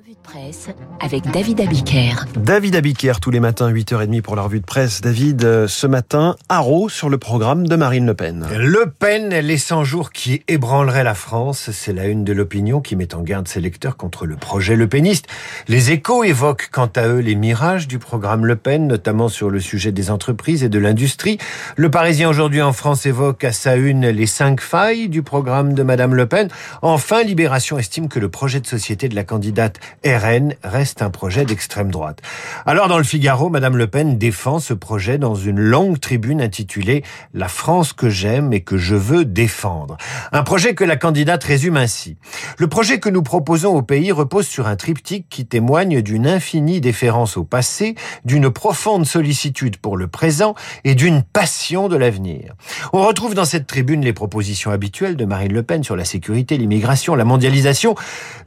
[0.00, 0.68] revue de presse
[1.00, 2.24] avec David Abiker.
[2.36, 5.00] David Abiker tous les matins 8h30 pour la revue de presse.
[5.00, 8.46] David, euh, ce matin, haro sur le programme de Marine Le Pen.
[8.56, 12.94] Le Pen, les 100 jours qui ébranleraient la France, c'est la une de l'opinion qui
[12.96, 15.26] met en garde ses lecteurs contre le projet Le Peniste.
[15.68, 19.60] Les échos évoquent quant à eux les mirages du programme Le Pen, notamment sur le
[19.60, 21.36] sujet des entreprises et de l'industrie.
[21.76, 25.82] Le Parisien aujourd'hui en France évoque à sa une les cinq failles du programme de
[25.82, 26.48] Madame Le Pen.
[26.80, 31.44] Enfin, Libération estime que le projet de société de la candidate RN reste un projet
[31.44, 32.20] d'extrême droite.
[32.66, 37.04] Alors dans le Figaro, Madame Le Pen défend ce projet dans une longue tribune intitulée
[37.34, 39.96] La France que j'aime et que je veux défendre.
[40.32, 42.16] Un projet que la candidate résume ainsi.
[42.58, 46.80] Le projet que nous proposons au pays repose sur un triptyque qui témoigne d'une infinie
[46.80, 50.54] déférence au passé, d'une profonde sollicitude pour le présent
[50.84, 52.54] et d'une passion de l'avenir.
[52.92, 56.56] On retrouve dans cette tribune les propositions habituelles de Marine Le Pen sur la sécurité,
[56.56, 57.94] l'immigration, la mondialisation,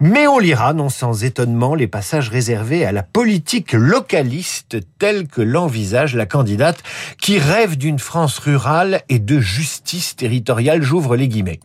[0.00, 5.42] mais on lira non sans étonnement les passages réservés à la politique localiste telle que
[5.42, 6.82] l'envisage la candidate
[7.20, 11.60] qui rêve d'une France rurale et de justice territoriale, j'ouvre les guillemets.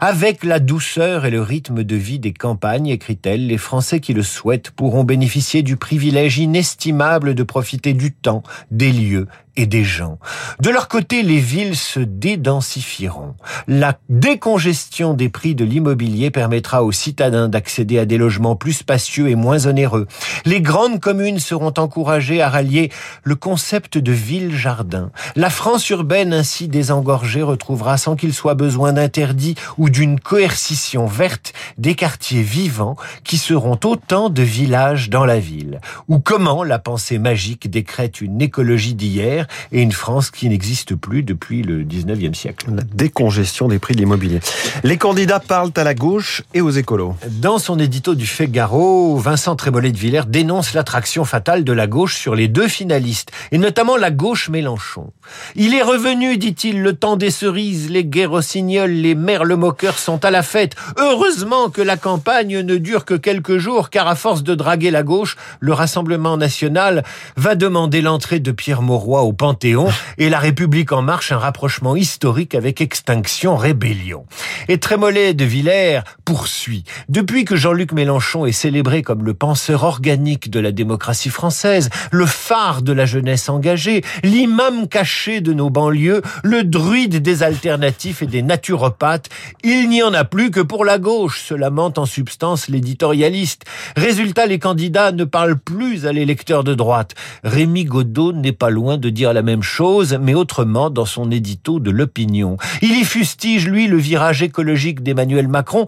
[0.00, 4.22] Avec la douceur et le rythme de vie des campagnes, écrit-elle, les Français qui le
[4.22, 10.18] souhaitent pourront bénéficier du privilège inestimable de profiter du temps, des lieux et des gens.
[10.60, 13.34] De leur côté, les villes se dédensifieront.
[13.68, 19.28] La décongestion des prix de l'immobilier permettra aux citadins d'accéder à des logements plus spacieux
[19.28, 20.06] et moins onéreux.
[20.44, 22.90] Les grandes communes seront encouragées à rallier
[23.22, 25.10] le concept de ville-jardin.
[25.36, 31.52] La France urbaine ainsi désengorgée retrouvera sans qu'il soit besoin d'interdits ou d'une coercition verte
[31.78, 35.80] des quartiers vivants qui seront autant de villages dans la ville.
[36.08, 41.22] Ou comment la pensée magique décrète une écologie d'hier et une France qui n'existe plus
[41.22, 42.66] depuis le 19e siècle.
[42.74, 44.40] La décongestion des prix de l'immobilier.
[44.82, 47.14] Les candidats parlent à la gauche et aux écolos.
[47.28, 52.16] Dans son édito du Figaro, Vincent Trémollet de Villers dénonce l'attraction fatale de la gauche
[52.16, 55.12] sur les deux finalistes, et notamment la gauche Mélenchon.
[55.54, 60.30] Il est revenu, dit-il, le temps des cerises, les guérossignols, les merles moqueurs sont à
[60.30, 60.74] la fête.
[60.96, 65.02] Heureusement que la campagne ne dure que quelques jours, car à force de draguer la
[65.02, 67.04] gauche, le Rassemblement national
[67.36, 71.96] va demander l'entrée de Pierre Mauroy au Panthéon et la République en marche un rapprochement
[71.96, 74.26] historique avec Extinction Rébellion.
[74.68, 76.84] Et Trémollet de Villers poursuit.
[77.08, 82.26] Depuis que Jean-Luc Mélenchon est célébré comme le penseur organique de la démocratie française, le
[82.26, 88.26] phare de la jeunesse engagée, l'imam caché de nos banlieues, le druide des alternatifs et
[88.26, 89.28] des naturopathes,
[89.62, 93.64] il n'y en a plus que pour la gauche, se lamente en substance l'éditorialiste.
[93.96, 97.14] Résultat, les candidats ne parlent plus à l'électeur de droite.
[97.42, 101.80] Rémi Godot n'est pas loin de dire la même chose, mais autrement dans son édito
[101.80, 102.56] de l'opinion.
[102.82, 105.86] Il y fustige, lui, le virage écologique d'Emmanuel Macron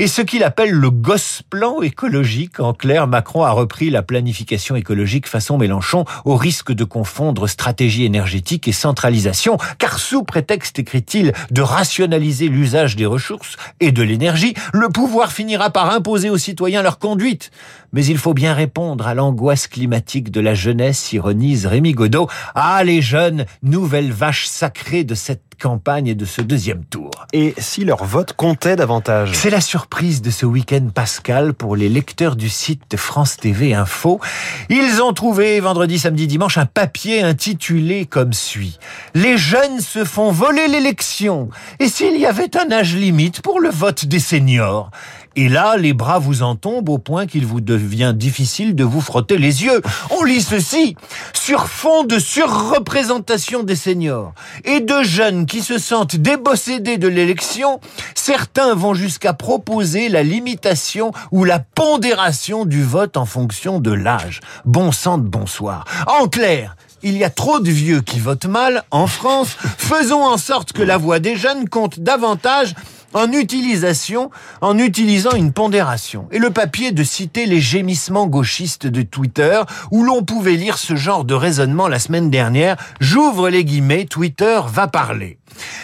[0.00, 2.58] et ce qu'il appelle le gosse-plan écologique.
[2.58, 8.06] En clair, Macron a repris la planification écologique façon Mélenchon au risque de confondre stratégie
[8.06, 14.54] énergétique et centralisation, car sous prétexte, écrit-il, de rationaliser l'usage des ressources et de l'énergie,
[14.72, 17.50] le pouvoir finira par imposer aux citoyens leur conduite.
[17.92, 22.26] Mais il faut bien répondre à l'angoisse climatique de la jeunesse, ironise Rémi Godot.
[22.54, 26.99] Ah, les jeunes, nouvelle vache sacrée de cette campagne et de ce deuxième tour.
[27.32, 31.88] Et si leur vote comptait davantage C'est la surprise de ce week-end pascal pour les
[31.88, 34.20] lecteurs du site France TV Info.
[34.68, 38.80] Ils ont trouvé vendredi, samedi, dimanche un papier intitulé comme suit.
[39.14, 41.50] Les jeunes se font voler l'élection.
[41.78, 44.90] Et s'il y avait un âge limite pour le vote des seniors?
[45.36, 49.00] Et là, les bras vous en tombent au point qu'il vous devient difficile de vous
[49.00, 49.80] frotter les yeux.
[50.10, 50.96] On lit ceci.
[51.32, 54.32] Sur fond de surreprésentation des seniors
[54.64, 57.80] et de jeunes qui se sentent débossédés de l'élection,
[58.14, 64.40] certains vont jusqu'à proposer la limitation ou la pondération du vote en fonction de l'âge.
[64.64, 65.84] Bon sang de bonsoir.
[66.06, 69.56] En clair, il y a trop de vieux qui votent mal en France.
[69.78, 72.74] Faisons en sorte que la voix des jeunes compte davantage
[73.14, 76.28] en utilisation, en utilisant une pondération.
[76.30, 80.96] Et le papier de citer les gémissements gauchistes de Twitter, où l'on pouvait lire ce
[80.96, 82.76] genre de raisonnement la semaine dernière.
[83.00, 85.38] J'ouvre les guillemets, Twitter va parler.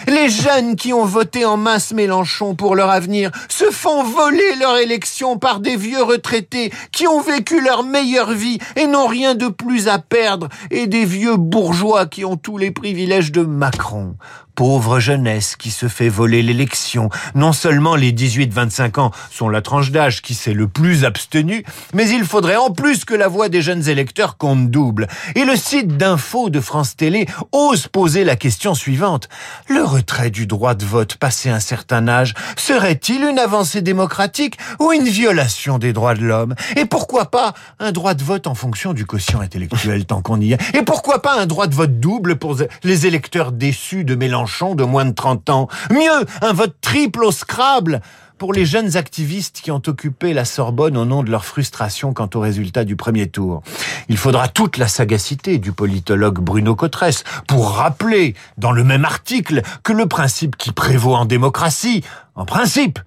[0.07, 4.77] Les jeunes qui ont voté en masse Mélenchon pour leur avenir se font voler leur
[4.77, 9.47] élection par des vieux retraités qui ont vécu leur meilleure vie et n'ont rien de
[9.47, 14.15] plus à perdre et des vieux bourgeois qui ont tous les privilèges de Macron.
[14.57, 17.09] Pauvre jeunesse qui se fait voler l'élection.
[17.35, 21.63] Non seulement les 18-25 ans sont la tranche d'âge qui s'est le plus abstenu,
[21.93, 25.07] mais il faudrait en plus que la voix des jeunes électeurs compte double.
[25.35, 29.29] Et le site d'info de France Télé ose poser la question suivante.
[29.69, 34.91] Le retrait du droit de vote passé un certain âge serait-il une avancée démocratique ou
[34.91, 36.55] une violation des droits de l'homme?
[36.75, 40.53] Et pourquoi pas un droit de vote en fonction du quotient intellectuel tant qu'on y
[40.53, 40.75] est?
[40.75, 44.46] Et pourquoi pas un droit de vote double pour les électeurs déçus de Mélenchon?
[44.75, 48.01] De moins de 30 ans Mieux, un vote triple au Scrabble
[48.37, 52.29] pour les jeunes activistes qui ont occupé la Sorbonne au nom de leur frustration quant
[52.33, 53.61] au résultat du premier tour.
[54.09, 59.61] Il faudra toute la sagacité du politologue Bruno Cotresse pour rappeler, dans le même article,
[59.83, 62.03] que le principe qui prévaut en démocratie,
[62.35, 62.99] en principe,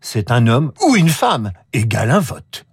[0.00, 2.67] c'est un homme ou une femme égale un vote.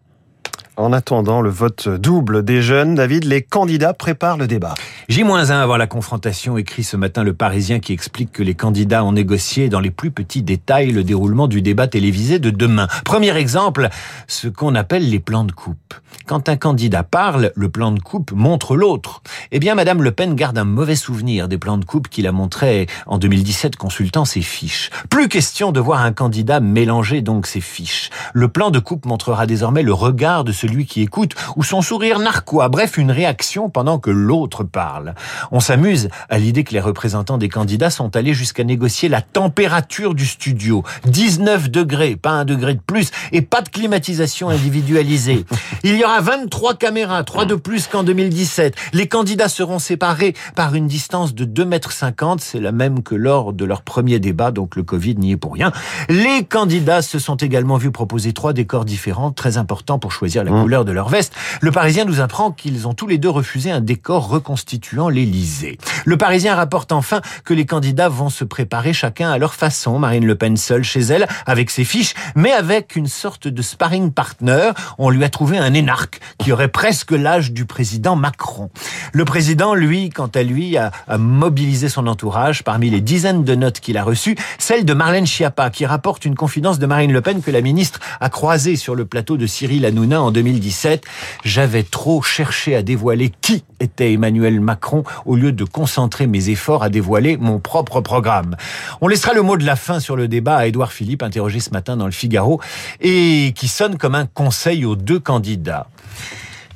[0.77, 4.73] En attendant le vote double des jeunes, David, les candidats préparent le débat.
[5.07, 9.13] J-1 avant la confrontation, écrit ce matin le Parisien qui explique que les candidats ont
[9.13, 12.87] négocié dans les plus petits détails le déroulement du débat télévisé de demain.
[13.05, 13.87] Premier exemple,
[14.27, 15.93] ce qu'on appelle les plans de coupe.
[16.25, 19.21] Quand un candidat parle, le plan de coupe montre l'autre.
[19.51, 22.31] Eh bien, Madame Le Pen garde un mauvais souvenir des plans de coupe qu'il a
[22.31, 24.89] montrés en 2017 consultant ses fiches.
[25.09, 28.09] Plus question de voir un candidat mélanger donc ses fiches.
[28.33, 32.17] Le plan de coupe montrera désormais le regard de celui qui écoute ou son sourire
[32.17, 35.13] narquois, bref, une réaction pendant que l'autre parle.
[35.51, 40.15] On s'amuse à l'idée que les représentants des candidats sont allés jusqu'à négocier la température
[40.15, 40.83] du studio.
[41.05, 45.45] 19 degrés, pas un degré de plus, et pas de climatisation individualisée.
[45.83, 48.75] Il y aura 23 caméras, 3 de plus qu'en 2017.
[48.93, 51.91] Les candidats seront séparés par une distance de 2,50 mètres.
[52.39, 55.53] C'est la même que lors de leur premier débat, donc le Covid n'y est pour
[55.53, 55.71] rien.
[56.09, 60.54] Les candidats se sont également vus proposer trois décors différents, très importants pour choisir la
[60.55, 60.61] mmh.
[60.61, 61.33] couleur de leur veste.
[61.61, 65.77] Le Parisien nous apprend qu'ils ont tous les deux refusé un décor reconstituant l'Élysée.
[66.05, 69.99] Le Parisien rapporte enfin que les candidats vont se préparer chacun à leur façon.
[69.99, 74.11] Marine Le Pen seule chez elle, avec ses fiches, mais avec une sorte de sparring
[74.11, 74.71] partner.
[74.97, 78.69] On lui a trouvé un énarque qui aurait presque l'âge du président Macron.
[79.13, 83.79] Le président, lui, quant à lui, a, mobilisé son entourage parmi les dizaines de notes
[83.79, 87.41] qu'il a reçues, celle de Marlène Schiappa, qui rapporte une confidence de Marine Le Pen
[87.41, 91.03] que la ministre a croisée sur le plateau de Cyril Hanouna en 2017.
[91.43, 96.83] J'avais trop cherché à dévoiler qui était Emmanuel Macron au lieu de concentrer mes efforts
[96.83, 98.55] à dévoiler mon propre programme.
[99.01, 101.71] On laissera le mot de la fin sur le débat à Édouard Philippe, interrogé ce
[101.71, 102.61] matin dans le Figaro,
[103.01, 105.87] et qui sonne comme un conseil aux deux candidats.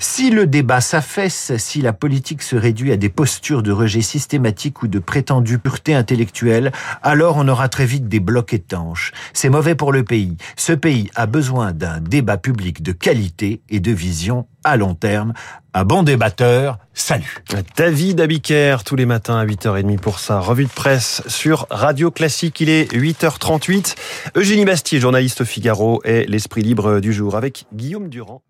[0.01, 4.81] Si le débat s'affaisse, si la politique se réduit à des postures de rejet systématique
[4.81, 6.71] ou de prétendue pureté intellectuelle,
[7.03, 9.11] alors on aura très vite des blocs étanches.
[9.33, 10.37] C'est mauvais pour le pays.
[10.55, 15.33] Ce pays a besoin d'un débat public de qualité et de vision à long terme.
[15.73, 17.43] Un bon débatteur, salut.
[17.75, 22.61] David Abiker, tous les matins à 8h30 pour sa revue de presse sur Radio Classique.
[22.61, 23.95] Il est 8h38.
[24.37, 28.41] Eugénie Bastier, journaliste au Figaro, est l'esprit libre du jour avec Guillaume Durand